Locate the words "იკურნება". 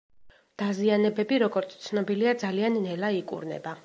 3.19-3.75